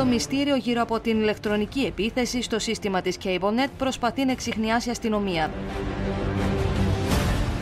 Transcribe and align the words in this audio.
το 0.00 0.06
μυστήριο 0.06 0.56
γύρω 0.56 0.82
από 0.82 1.00
την 1.00 1.20
ηλεκτρονική 1.20 1.80
επίθεση 1.80 2.42
στο 2.42 2.58
σύστημα 2.58 3.00
της 3.00 3.18
CableNet 3.24 3.70
προσπαθεί 3.78 4.24
να 4.24 4.32
εξηχνιάσει 4.32 4.88
η 4.88 4.90
αστυνομία. 4.90 5.50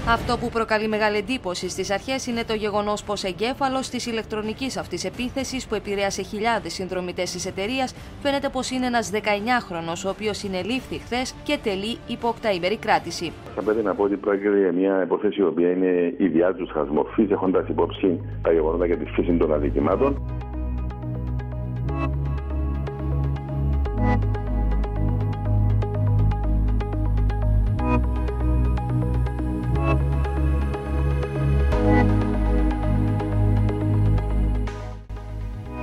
Αυτό 0.08 0.38
που 0.38 0.48
προκαλεί 0.48 0.88
μεγάλη 0.88 1.16
εντύπωση 1.16 1.68
στις 1.68 1.90
αρχές 1.90 2.26
είναι 2.26 2.44
το 2.44 2.54
γεγονός 2.54 3.04
πως 3.04 3.24
εγκέφαλος 3.24 3.88
της 3.88 4.06
ηλεκτρονικής 4.06 4.76
αυτής 4.76 5.04
επίθεσης 5.04 5.66
που 5.66 5.74
επηρέασε 5.74 6.22
χιλιάδες 6.22 6.72
συνδρομητές 6.72 7.30
της 7.30 7.46
εταιρείας 7.46 7.94
φαίνεται 8.22 8.48
πως 8.48 8.70
είναι 8.70 8.86
ένας 8.86 9.10
19χρονο, 9.14 9.92
ο 10.06 10.08
οποίος 10.08 10.36
συνελήφθη 10.36 10.98
χθες 10.98 11.34
και 11.42 11.58
τελεί 11.62 11.98
υπό 12.06 12.28
οκταήμερη 12.28 12.76
κράτηση. 12.76 13.32
Θα 13.54 13.62
πρέπει 13.62 13.82
να 13.82 13.94
πω 13.94 14.02
ότι 14.02 14.16
πρόκειται 14.16 14.58
για 14.58 14.72
μια 14.72 15.02
υπόθεση 15.02 15.40
η 15.40 15.44
οποία 15.44 15.70
είναι 15.70 16.14
ιδιάζουσα 16.18 16.86
μορφής, 16.90 17.30
έχοντας 17.30 17.68
υπόψη 17.68 18.20
τα 18.42 18.52
γεγονότα 18.52 18.86
και 18.86 18.96
τη 18.96 19.04
φύση 19.04 19.32
των 19.32 19.52
αδικημάτων. 19.52 20.37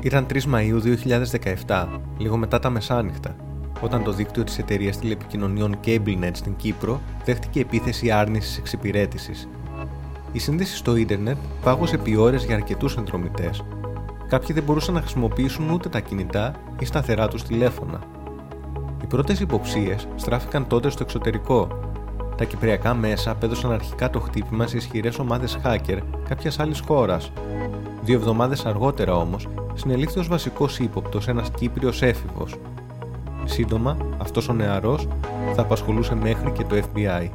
Ήταν 0.06 0.26
3 0.30 0.38
Μαΐου 0.54 0.80
2017, 1.68 1.88
λίγο 2.18 2.38
μετά 2.38 2.60
τα 2.60 2.70
μεσάνυχτα, 2.70 3.36
όταν 3.82 4.04
το 4.04 4.12
δίκτυο 4.12 4.44
της 4.44 4.58
εταιρείας 4.58 4.98
τηλεπικοινωνιών 4.98 5.80
CableNet 5.86 6.32
στην 6.32 6.56
Κύπρο 6.56 7.02
δέχτηκε 7.26 7.60
επίθεση 7.60 8.12
άρνησης 8.12 8.58
εξυπηρέτησης. 8.58 9.48
Η 10.32 10.40
σύνδεση 10.40 10.76
στο 10.76 10.96
ίντερνετ 10.96 11.38
πάγωσε 11.64 11.96
επί 11.96 12.16
ώρες 12.16 12.46
για 12.46 12.56
αρκετούς 12.56 12.92
συνδρομητές. 12.92 13.64
Κάποιοι 14.28 14.56
δεν 14.56 14.64
μπορούσαν 14.64 14.94
να 14.94 15.02
χρησιμοποιήσουν 15.02 15.70
ούτε 15.70 15.90
τα 15.90 16.00
κινητά 16.00 16.56
ή 16.80 16.86
σταθερά 16.86 17.28
τους 17.28 17.44
τηλέφωνα. 17.44 18.15
Οι 19.06 19.08
πρώτες 19.08 19.40
υποψίες 19.40 20.08
στράφηκαν 20.16 20.68
τότε 20.68 20.90
στο 20.90 21.04
εξωτερικό. 21.04 21.68
Τα 22.38 22.46
κυπριακά 22.46 22.94
μέσα 22.94 23.32
απέδωσαν 23.32 23.72
αρχικά 23.72 24.10
το 24.10 24.20
χτύπημα 24.20 24.68
σε 24.68 24.78
ισχυρές 24.78 25.20
ομάδες 25.20 25.60
hacker 25.64 25.98
κάποιας 26.30 26.60
άλλης 26.60 26.80
χώρας. 26.80 27.32
Δύο 28.04 28.16
εβδομάδες 28.16 28.66
αργότερα 28.66 29.16
όμως 29.16 29.48
συνελήφθη 29.74 30.20
ως 30.20 30.28
βασικός 30.28 30.80
ύποπτος 30.80 31.28
ένας 31.28 31.52
Κύπριος 31.52 32.02
έφηβος. 32.02 32.56
Σύντομα, 33.44 33.98
αυτός 34.18 34.50
ο 34.50 34.54
νεαρός 34.54 35.08
θα 35.56 35.62
απασχολούσε 35.62 36.16
μέχρι 36.16 36.52
και 36.52 36.64
το 36.64 36.76
FBI. 36.76 37.30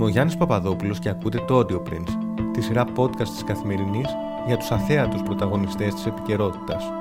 Είμαι 0.00 0.08
ο 0.08 0.12
Γιάννης 0.12 0.36
Παπαδόπουλος 0.36 0.98
και 0.98 1.08
ακούτε 1.08 1.38
το 1.46 1.58
Audio 1.58 1.76
Prince, 1.76 2.10
τη 2.52 2.60
σειρά 2.60 2.84
podcast 2.96 3.28
της 3.28 3.44
Καθημερινής 3.46 4.06
για 4.46 4.56
τους 4.56 4.70
αθέατους 4.70 5.22
πρωταγωνιστές 5.22 5.94
της 5.94 6.06
επικαιρότητας. 6.06 6.92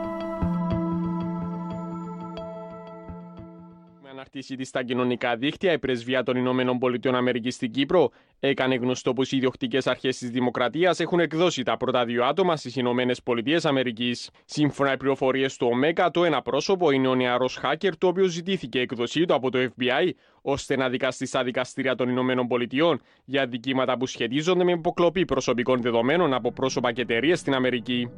Με 4.39 4.45
αναρτήσει 4.45 4.55
της 4.55 4.67
στα 4.67 4.83
κοινωνικά 4.83 5.35
δίκτυα, 5.35 5.71
η 5.71 5.79
πρεσβεία 5.79 6.23
των 6.23 6.37
Ηνωμένων 6.37 6.77
Πολιτειών 6.77 7.15
Αμερικής 7.15 7.55
στην 7.55 7.71
Κύπρο 7.71 8.11
έκανε 8.39 8.75
γνωστό 8.75 9.13
πως 9.13 9.31
οι 9.31 9.37
ιδιοκτικές 9.37 9.87
αρχές 9.87 10.17
της 10.17 10.29
Δημοκρατίας 10.29 10.99
έχουν 10.99 11.19
εκδώσει 11.19 11.63
τα 11.63 11.77
πρώτα 11.77 12.05
δύο 12.05 12.25
άτομα 12.25 12.55
στις 12.55 12.75
Ηνωμένες 12.75 13.23
Πολιτείες 13.23 13.65
Αμερικής. 13.65 14.29
Σύμφωνα 14.45 14.89
με 14.89 14.97
πληροφορίες 14.97 15.57
του 15.57 15.67
ΟΜΕΚΑ, 15.71 16.11
το 16.11 16.23
ένα 16.23 16.41
πρόσωπο 16.41 16.91
είναι 16.91 17.07
ο 17.07 17.15
νεαρός 17.15 17.59
hacker, 17.63 17.91
το 17.97 18.07
οποίο 18.07 18.25
ζητήθηκε 18.25 18.79
εκδοσή 18.79 19.25
του 19.25 19.33
από 19.33 19.51
το 19.51 19.59
FBI 19.59 20.09
ώστε 20.41 20.75
να 20.75 20.89
δικαστεί 20.89 21.25
στα 21.25 21.43
δικαστήρια 21.43 21.95
των 21.95 22.09
Ηνωμένων 22.09 22.47
Πολιτειών 22.47 23.01
για 23.25 23.47
δικήματα 23.47 23.97
που 23.97 24.05
σχετίζονται 24.05 24.63
με 24.63 24.71
υποκλοπή 24.71 25.25
προσωπικών 25.25 25.81
δεδομένων 25.81 26.33
από 26.33 26.51
πρόσωπα 26.51 26.91
και 26.91 27.01
εταιρείες 27.01 27.39
στην 27.39 27.53
Αμερική. 27.53 28.09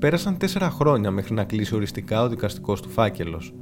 Πέρασαν 0.00 0.36
τέσσερα 0.36 0.70
χρόνια 0.70 1.10
μέχρι 1.10 1.34
να 1.34 1.44
κλείσει 1.44 1.74
οριστικά 1.74 2.22
ο 2.22 2.28
δικαστικός 2.28 2.82
του 2.82 2.88
φάκελος. 2.88 3.54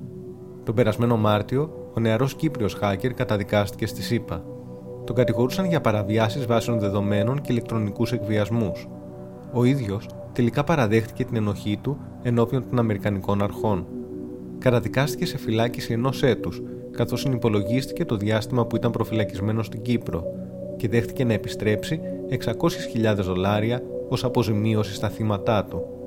Τον 0.65 0.75
περασμένο 0.75 1.16
Μάρτιο, 1.16 1.91
ο 1.97 2.00
νεαρός 2.00 2.34
Κύπριος 2.34 2.76
hacker 2.82 3.10
καταδικάστηκε 3.15 3.87
στη 3.87 4.03
ΣΥΠΑ. 4.03 4.44
Τον 5.04 5.16
κατηγορούσαν 5.16 5.65
για 5.65 5.81
παραβιάσεις 5.81 6.47
βάσεων 6.47 6.78
δεδομένων 6.78 7.41
και 7.41 7.53
ηλεκτρονικούς 7.53 8.12
εκβιασμούς. 8.12 8.88
Ο 9.53 9.65
ίδιος 9.65 10.09
τελικά 10.32 10.65
παραδέχτηκε 10.65 11.25
την 11.25 11.37
ενοχή 11.37 11.78
του 11.82 11.99
ενώπιον 12.22 12.65
των 12.69 12.78
Αμερικανικών 12.78 13.43
αρχών 13.43 13.87
καταδικάστηκε 14.59 15.26
σε 15.26 15.38
φυλάκιση 15.38 15.93
ενός 15.93 16.22
έτους, 16.22 16.62
καθώς 16.91 17.20
συνυπολογίστηκε 17.20 18.05
το 18.05 18.16
διάστημα 18.16 18.66
που 18.66 18.76
ήταν 18.76 18.91
προφυλακισμένος 18.91 19.66
στην 19.66 19.82
Κύπρο 19.82 20.25
και 20.76 20.88
δέχτηκε 20.88 21.25
να 21.25 21.32
επιστρέψει 21.32 22.00
600.000 22.31 23.15
δολάρια 23.15 23.82
ως 24.09 24.25
αποζημίωση 24.25 24.94
στα 24.94 25.09
θύματά 25.09 25.65
του. 25.65 25.97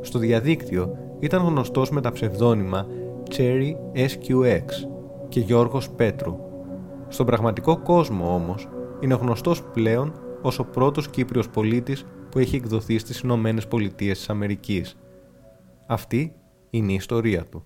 Στο 0.00 0.18
διαδίκτυο 0.18 0.96
ήταν 1.18 1.42
γνωστός 1.42 1.90
με 1.90 2.00
τα 2.00 2.12
ψευδόνυμα 2.12 2.86
Cherry 3.30 3.72
SQX 3.94 4.64
και 5.28 5.40
Γιώργος 5.40 5.90
Πέτρου. 5.90 6.38
Στον 7.08 7.26
πραγματικό 7.26 7.78
κόσμο 7.78 8.34
όμως 8.34 8.68
είναι 9.00 9.14
γνωστός 9.14 9.62
πλέον 9.62 10.12
ως 10.42 10.58
ο 10.58 10.64
πρώτος 10.64 11.08
Κύπριος 11.08 11.48
πολίτης 11.48 12.04
που 12.30 12.38
έχει 12.38 12.56
εκδοθεί 12.56 12.98
στις 12.98 13.20
Ηνωμένες 13.20 13.68
Πολιτείες 13.68 14.18
της 14.18 14.28
Αμερικής. 14.30 14.96
Αυτή 15.86 16.32
είναι 16.70 16.92
η 16.92 16.94
ιστορία 16.94 17.44
του. 17.44 17.64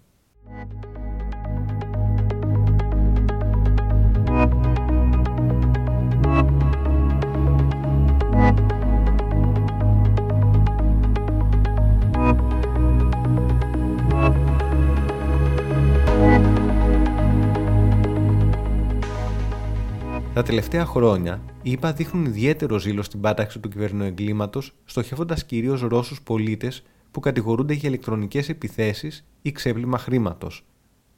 Τα 20.43 20.49
τελευταία 20.49 20.87
χρόνια, 20.87 21.43
οι 21.63 21.71
ΙΠΑ 21.71 21.93
δείχνουν 21.93 22.25
ιδιαίτερο 22.25 22.79
ζήλο 22.79 23.03
στην 23.03 23.21
πάταξη 23.21 23.59
του 23.59 23.69
κυβερνοεγκλήματος, 23.69 24.75
στοχεύοντας 24.85 25.45
κυρίως 25.45 25.81
Ρώσους 25.81 26.23
πολίτες 26.23 26.83
που 27.11 27.21
κατηγορούνται 27.21 27.75
για 27.75 27.89
ηλεκτρονικές 27.89 28.49
επιθέσεις 28.49 29.25
ή 29.43 29.53
ξέπλυμα 29.53 29.99
χρήματος. 29.99 30.65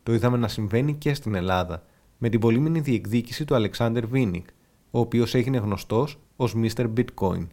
Το 0.02 0.14
είδαμε 0.14 0.36
να 0.36 0.48
συμβαίνει 0.48 0.94
και 0.94 1.14
στην 1.14 1.34
Ελλάδα, 1.34 1.82
με 2.18 2.28
την 2.28 2.40
πολύμηνη 2.40 2.80
διεκδίκηση 2.80 3.44
του 3.44 3.54
Αλεξάνδρ 3.54 4.06
Βίνικ, 4.06 4.46
ο 4.90 4.98
οποίος 4.98 5.34
έγινε 5.34 5.58
γνωστός 5.58 6.18
ως 6.36 6.54
Mr. 6.56 6.86
Bitcoin. 6.96 7.46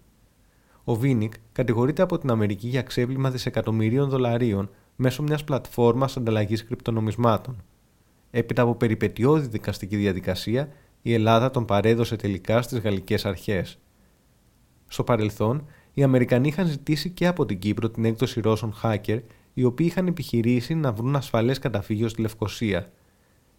Ο 0.84 0.96
Βίνικ 0.96 1.34
κατηγορείται 1.52 2.02
από 2.02 2.18
την 2.18 2.32
Αμερική 2.32 2.68
για 2.68 2.82
ξέπλυμα 2.82 3.32
δισεκατομμυρίων 3.32 4.10
δολαρίων 4.10 4.70
μέσω 4.96 5.24
μιας 5.24 5.44
πλατφόρμας 5.44 6.18
ανταλλαγής 6.18 6.66
κρυπτονομισμάτων. 6.66 7.64
Έπειτα 8.32 8.62
από 8.62 8.76
περιπετειώδη 8.76 9.48
δικαστική 9.48 9.96
διαδικασία, 9.96 10.70
η 11.02 11.14
Ελλάδα 11.14 11.52
τον 11.52 11.66
παρέδωσε 11.66 12.16
τελικά 12.16 12.62
στις 12.62 12.80
γαλλικές 12.80 13.26
αρχές. 13.26 13.80
Στο 14.88 15.04
παρελθόν, 15.04 15.66
οι 15.94 16.04
Αμερικανοί 16.04 16.48
είχαν 16.48 16.68
ζητήσει 16.68 17.10
και 17.10 17.28
από 17.28 17.46
την 17.46 17.60
Κύπρο 17.60 17.90
την 17.90 18.06
έκδοση 18.06 18.42
Ρώσων 18.42 18.74
hacker, 18.84 19.22
οι 19.54 19.64
οποίοι 19.64 19.88
είχαν 19.90 20.08
επιχειρήσει 20.08 20.76
να 20.76 20.92
βρουν 20.92 21.16
ασφαλές 21.16 21.60
καταφύγιο 21.60 22.08
στη 22.08 22.22
Λευκοσία. 22.22 22.92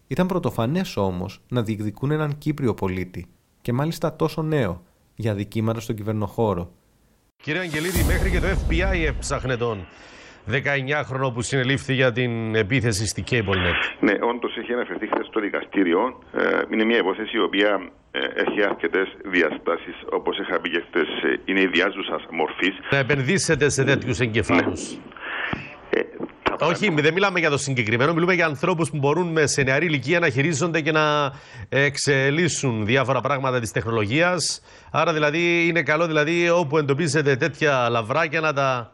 Ήταν 0.07 0.27
πρωτοφανές 0.27 0.97
όμως 0.97 1.41
να 1.49 1.63
διεκδικούν 1.63 2.11
έναν 2.11 2.37
Κύπριο 2.37 2.73
πολίτη, 2.73 3.25
και 3.61 3.73
μάλιστα 3.73 4.15
τόσο 4.15 4.41
νέο, 4.41 4.83
για 5.15 5.33
δικήματα 5.33 5.79
στον 5.79 5.95
κυβερνοχώρο. 5.95 6.71
Κύριε 7.35 7.61
Αγγελίδη, 7.61 8.03
μέχρι 8.03 8.29
και 8.29 8.39
το 8.39 8.47
FBI 8.47 9.05
έψαχνε 9.07 9.57
τον 9.57 9.85
19χρονο 10.51 11.33
που 11.33 11.41
συνελήφθη 11.41 11.93
για 11.93 12.11
την 12.11 12.55
επίθεση 12.55 13.07
στη 13.07 13.23
CableNet. 13.29 13.79
Ναι, 13.99 14.13
όντως 14.21 14.57
έχει 14.57 14.73
αναφερθεί 14.73 15.07
χθες 15.07 15.25
στο 15.25 15.39
δικαστήριο. 15.39 16.19
Ε, 16.33 16.61
είναι 16.71 16.83
μια 16.83 16.97
υπόθεση 16.97 17.37
η 17.37 17.41
οποία 17.41 17.89
ε, 18.11 18.19
έχει 18.19 18.63
αρκετές 18.63 19.07
διαστάσεις, 19.25 19.95
όπως 20.11 20.37
είχα 20.39 20.59
πει 20.61 20.69
και 20.69 20.83
χθες, 20.87 21.07
ε, 21.31 21.39
είναι 21.45 21.61
ιδιάζουσας 21.61 22.25
μορφής. 22.31 22.75
Να 22.91 22.97
επενδύσετε 22.97 23.69
σε 23.69 23.83
τέτοιους 23.83 24.19
εγκεφάλους. 24.19 24.89
Ναι. 24.91 26.01
Όχι, 26.59 26.89
δεν 26.89 27.13
μιλάμε 27.13 27.39
για 27.39 27.49
το 27.49 27.57
συγκεκριμένο. 27.57 28.13
Μιλούμε 28.13 28.33
για 28.33 28.45
ανθρώπους 28.45 28.89
που 28.89 28.97
μπορούν 28.97 29.27
με 29.27 29.47
σε 29.47 29.63
νεαρή 29.63 29.85
ηλικία 29.85 30.19
να 30.19 30.29
χειρίζονται 30.29 30.81
και 30.81 30.91
να 30.91 31.33
εξελίσσουν 31.69 32.85
διάφορα 32.85 33.21
πράγματα 33.21 33.59
της 33.59 33.71
τεχνολογίας. 33.71 34.61
Άρα, 34.91 35.13
δηλαδή, 35.13 35.67
είναι 35.67 35.83
καλό 35.83 36.07
δηλαδή, 36.07 36.49
όπου 36.49 36.77
εντοπίζετε 36.77 37.35
τέτοια 37.35 37.89
λαβράκια 37.89 38.39
να 38.39 38.53
τα 38.53 38.93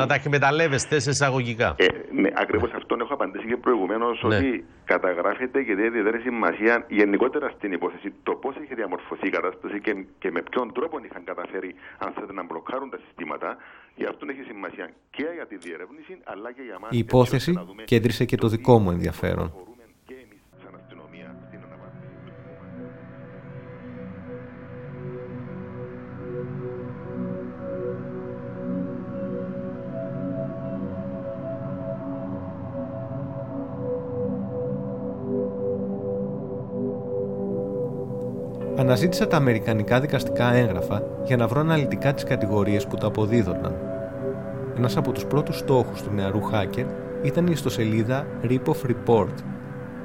Να 0.00 0.06
τα 0.06 0.14
εκμεταλλεύεστε 0.14 0.98
σε 0.98 1.10
εισαγωγικά. 1.10 1.74
Ε, 1.78 1.86
ναι, 2.20 2.30
ακριβώς 2.34 2.70
αυτό 2.72 2.96
έχω 3.00 3.14
απαντήσει 3.14 3.46
και 3.46 3.56
προηγουμένως 3.56 4.22
ναι. 4.22 4.36
ότι 4.36 4.64
καταγράφεται 4.84 5.62
και 5.62 5.74
δεν 5.74 5.92
δίνει 5.92 6.20
σημασία 6.22 6.84
γενικότερα 6.88 7.48
στην 7.56 7.72
υπόθεση 7.72 8.12
το 8.22 8.32
πώς 8.32 8.54
έχει 8.62 8.74
διαμορφωθεί 8.74 9.26
η 9.26 9.30
κατάσταση 9.30 9.80
και, 9.80 9.92
και 10.18 10.30
με 10.30 10.42
ποιον 10.50 10.72
τρόπο 10.72 10.98
είχαν 11.04 11.24
καταφέρει 11.24 11.74
αν 11.98 12.12
θέλετε 12.14 12.32
να 12.32 12.44
μπλοκάρουν 12.44 12.90
τα 12.90 12.98
συστήματα. 13.04 13.56
Γι' 13.96 14.06
αυτό 14.06 14.26
έχει 14.30 14.42
σημασία 14.42 14.90
και 15.10 15.26
για 15.34 15.46
τη 15.46 15.56
διερεύνηση 15.56 16.18
αλλά 16.24 16.52
και 16.52 16.62
για 16.62 16.78
μας. 16.80 16.90
Η 16.92 16.98
υπόθεση 16.98 17.52
κέντρισε 17.84 18.24
και 18.24 18.36
το 18.36 18.48
δικό 18.48 18.78
μου 18.78 18.90
ενδιαφέρον. 18.90 19.52
Αναζήτησα 38.80 39.26
τα 39.26 39.36
αμερικανικά 39.36 40.00
δικαστικά 40.00 40.52
έγγραφα 40.54 41.02
για 41.24 41.36
να 41.36 41.46
βρω 41.46 41.60
αναλυτικά 41.60 42.14
τις 42.14 42.24
κατηγορίες 42.24 42.86
που 42.86 42.96
τα 42.96 43.06
αποδίδονταν. 43.06 43.74
Ένας 44.76 44.96
από 44.96 45.12
τους 45.12 45.24
πρώτους 45.24 45.58
στόχους 45.58 46.02
του 46.02 46.10
νεαρού 46.14 46.40
hacker 46.52 46.84
ήταν 47.22 47.46
η 47.46 47.50
ιστοσελίδα 47.52 48.26
Ripoff 48.42 48.86
Report. 48.86 49.34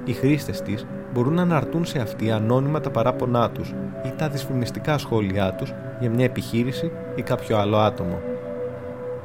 Οι 0.05 0.13
χρήστες 0.13 0.61
της 0.61 0.85
μπορούν 1.13 1.33
να 1.33 1.41
αναρτούν 1.41 1.85
σε 1.85 1.99
αυτή 1.99 2.31
ανώνυμα 2.31 2.79
τα 2.79 2.89
παράπονά 2.89 3.49
τους 3.49 3.73
ή 4.05 4.13
τα 4.17 4.29
δυσφημιστικά 4.29 4.97
σχόλιά 4.97 5.53
τους 5.53 5.73
για 5.99 6.09
μια 6.09 6.25
επιχείρηση 6.25 6.91
ή 7.15 7.21
κάποιο 7.21 7.57
άλλο 7.57 7.77
άτομο. 7.77 8.19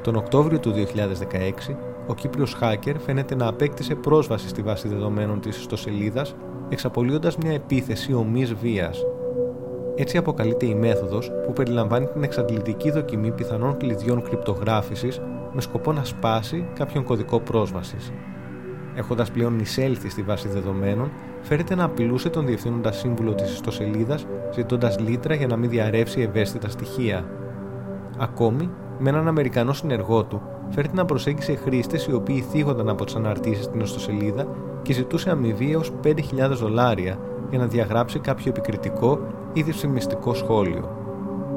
Τον 0.02 0.16
Οκτώβριο 0.16 0.58
του 0.58 0.72
2016, 0.72 1.76
ο 2.06 2.14
Κύπριος 2.14 2.56
hacker 2.62 2.94
φαίνεται 3.04 3.34
να 3.34 3.46
απέκτησε 3.46 3.94
πρόσβαση 3.94 4.48
στη 4.48 4.62
βάση 4.62 4.88
δεδομένων 4.88 5.40
της 5.40 5.58
ιστοσελίδας 5.58 6.34
εξαπολύοντας 6.68 7.36
μια 7.36 7.52
επίθεση 7.52 8.12
ομής 8.12 8.54
βίας 8.54 9.04
έτσι 10.00 10.16
αποκαλείται 10.16 10.66
η 10.66 10.74
μέθοδος 10.74 11.30
που 11.46 11.52
περιλαμβάνει 11.52 12.06
την 12.06 12.22
εξαντλητική 12.22 12.90
δοκιμή 12.90 13.30
πιθανών 13.30 13.76
κλειδιών 13.76 14.22
κρυπτογράφησης 14.22 15.20
με 15.52 15.60
σκοπό 15.60 15.92
να 15.92 16.04
σπάσει 16.04 16.68
κάποιον 16.74 17.04
κωδικό 17.04 17.40
πρόσβασης. 17.40 18.12
Έχοντας 18.94 19.30
πλέον 19.30 19.58
εισέλθει 19.58 20.10
στη 20.10 20.22
βάση 20.22 20.48
δεδομένων, 20.48 21.10
φέρεται 21.40 21.74
να 21.74 21.84
απειλούσε 21.84 22.28
τον 22.28 22.46
διευθύνοντα 22.46 22.92
σύμβουλο 22.92 23.34
της 23.34 23.52
ιστοσελίδας, 23.52 24.26
ζητώντας 24.54 24.98
λίτρα 24.98 25.34
για 25.34 25.46
να 25.46 25.56
μην 25.56 25.70
διαρρεύσει 25.70 26.20
ευαίσθητα 26.20 26.68
στοιχεία. 26.68 27.24
Ακόμη, 28.18 28.70
με 28.98 29.08
έναν 29.08 29.28
Αμερικανό 29.28 29.72
συνεργό 29.72 30.24
του, 30.24 30.42
φέρεται 30.68 30.96
να 30.96 31.04
προσέγγισε 31.04 31.54
χρήστες 31.54 32.06
οι 32.06 32.12
οποίοι 32.12 32.40
θίγονταν 32.40 32.88
από 32.88 33.04
τις 33.04 33.14
αναρτήσεις 33.14 33.64
στην 33.64 33.80
ιστοσελίδα 33.80 34.46
και 34.82 34.92
ζητούσε 34.92 35.30
αμοιβή 35.30 35.72
έως 35.72 35.92
5.000 36.04 36.14
δολάρια 36.48 37.18
για 37.50 37.58
να 37.58 37.66
διαγράψει 37.66 38.18
κάποιο 38.18 38.44
επικριτικό 38.48 39.20
ή 39.52 39.62
δυσφημιστικό 39.62 40.34
σχόλιο. 40.34 40.88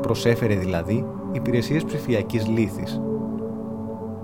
Προσέφερε 0.01 0.55
δηλαδή 0.55 1.05
υπηρεσίες 1.31 1.83
ψηφιακής 1.83 2.47
λύθης. 2.47 3.01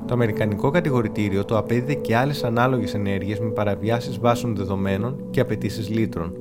Το 0.05 0.13
Αμερικανικό 0.13 0.69
κατηγορητήριο 0.69 1.45
το 1.45 1.57
απέδιδε 1.57 1.93
και 1.93 2.15
άλλες 2.15 2.43
ανάλογες 2.43 2.93
ενέργειες 2.93 3.39
με 3.39 3.49
παραβιάσεις 3.49 4.19
βάσεων 4.19 4.55
δεδομένων 4.55 5.29
και 5.29 5.39
απαιτήσεις 5.39 5.89
λύτρων. 5.89 6.33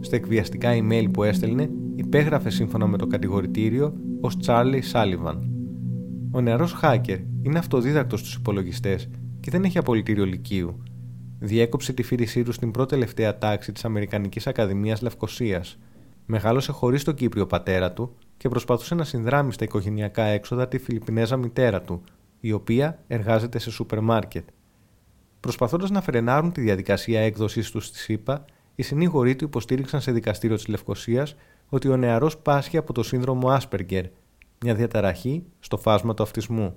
Στα 0.00 0.16
εκβιαστικά 0.16 0.70
email 0.72 1.06
που 1.12 1.22
έστελνε, 1.22 1.70
υπέγραφε 1.94 2.50
σύμφωνα 2.50 2.86
με 2.86 2.98
το 2.98 3.06
κατηγορητήριο 3.06 3.92
ως 4.20 4.36
Charlie 4.46 4.80
Sullivan. 4.92 5.36
Ο 6.32 6.40
νεαρός 6.40 6.80
hacker 6.82 7.18
είναι 7.42 7.58
αυτοδίδακτος 7.58 8.20
στους 8.20 8.34
υπολογιστές 8.34 9.08
και 9.40 9.50
δεν 9.50 9.64
έχει 9.64 9.78
απολυτήριο 9.78 10.24
λυκείου, 10.24 10.82
διέκοψε 11.38 11.92
τη 11.92 12.02
φοιτησή 12.02 12.42
του 12.42 12.52
στην 12.52 12.70
πρώτη 12.70 12.88
τελευταία 12.88 13.38
τάξη 13.38 13.72
της 13.72 13.84
Αμερικανικής 13.84 14.46
Ακαδημίας 14.46 15.02
Λευκοσίας. 15.02 15.78
Μεγάλωσε 16.26 16.72
χωρίς 16.72 17.04
τον 17.04 17.14
Κύπριο 17.14 17.46
πατέρα 17.46 17.92
του 17.92 18.14
και 18.36 18.48
προσπαθούσε 18.48 18.94
να 18.94 19.04
συνδράμει 19.04 19.52
στα 19.52 19.64
οικογενειακά 19.64 20.22
έξοδα 20.24 20.68
τη 20.68 20.78
Φιλιππινέζα 20.78 21.36
μητέρα 21.36 21.82
του, 21.82 22.02
η 22.40 22.52
οποία 22.52 22.98
εργάζεται 23.06 23.58
σε 23.58 23.70
σούπερ 23.70 24.00
μάρκετ. 24.00 24.48
Προσπαθώντας 25.40 25.90
να 25.90 26.00
φρενάρουν 26.00 26.52
τη 26.52 26.60
διαδικασία 26.60 27.20
έκδοσής 27.20 27.70
τους 27.70 27.86
στη 27.86 27.98
ΣΥΠΑ, 27.98 28.44
οι 28.74 28.82
συνήγοροι 28.82 29.36
του 29.36 29.44
υποστήριξαν 29.44 30.00
σε 30.00 30.12
δικαστήριο 30.12 30.56
της 30.56 30.68
Λευκοσίας 30.68 31.36
ότι 31.68 31.88
ο 31.88 31.96
νεαρός 31.96 32.38
πάσχει 32.38 32.76
από 32.76 32.92
το 32.92 33.02
σύνδρομο 33.02 33.48
Άσπεργκερ, 33.48 34.04
μια 34.64 34.74
διαταραχή 34.74 35.44
στο 35.60 35.76
φάσμα 35.76 36.14
του 36.14 36.22
αυτισμού 36.22 36.74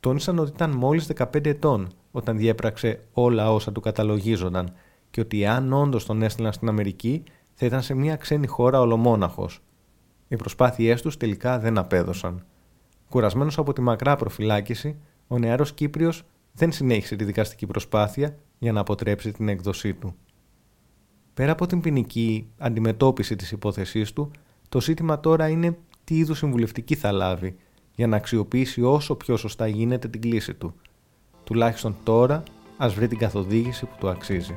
τόνισαν 0.00 0.38
ότι 0.38 0.50
ήταν 0.54 0.70
μόλις 0.70 1.10
15 1.16 1.46
ετών 1.46 1.88
όταν 2.10 2.36
διέπραξε 2.36 3.00
όλα 3.12 3.52
όσα 3.52 3.72
του 3.72 3.80
καταλογίζονταν 3.80 4.72
και 5.10 5.20
ότι 5.20 5.46
αν 5.46 5.72
όντως 5.72 6.06
τον 6.06 6.22
έστειλαν 6.22 6.52
στην 6.52 6.68
Αμερική 6.68 7.22
θα 7.60 7.66
ήταν 7.66 7.82
σε 7.82 7.94
μια 7.94 8.16
ξένη 8.16 8.46
χώρα 8.46 8.80
ολομόναχος. 8.80 9.62
Οι 10.28 10.36
προσπάθειές 10.36 11.02
τους 11.02 11.16
τελικά 11.16 11.58
δεν 11.58 11.78
απέδωσαν. 11.78 12.44
Κουρασμένος 13.08 13.58
από 13.58 13.72
τη 13.72 13.80
μακρά 13.80 14.16
προφυλάκηση, 14.16 14.96
ο 15.26 15.38
νεαρός 15.38 15.72
Κύπριος 15.72 16.24
δεν 16.52 16.72
συνέχισε 16.72 17.16
τη 17.16 17.24
δικαστική 17.24 17.66
προσπάθεια 17.66 18.36
για 18.58 18.72
να 18.72 18.80
αποτρέψει 18.80 19.32
την 19.32 19.48
έκδοσή 19.48 19.94
του. 19.94 20.14
Πέρα 21.34 21.52
από 21.52 21.66
την 21.66 21.80
ποινική 21.80 22.50
αντιμετώπιση 22.58 23.36
της 23.36 23.50
υπόθεσής 23.52 24.12
του, 24.12 24.30
το 24.68 24.80
ζήτημα 24.80 25.20
τώρα 25.20 25.48
είναι 25.48 25.78
τι 26.04 26.16
είδους 26.16 26.38
συμβουλευτική 26.38 26.94
θα 26.94 27.12
λάβει 27.12 27.56
για 27.94 28.06
να 28.06 28.16
αξιοποιήσει 28.16 28.82
όσο 28.82 29.14
πιο 29.14 29.36
σωστά 29.36 29.66
γίνεται 29.66 30.08
την 30.08 30.20
κλίση 30.20 30.54
του. 30.54 30.74
Τουλάχιστον 31.44 31.96
τώρα 32.04 32.42
ας 32.76 32.94
βρει 32.94 33.08
την 33.08 33.18
καθοδήγηση 33.18 33.86
που 33.86 33.94
του 33.98 34.08
αξίζει. 34.08 34.56